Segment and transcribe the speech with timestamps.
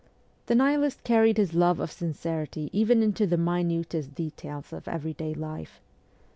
[0.47, 5.79] The Nihilist carried his love of sincerity even into the minutest details of everyday life.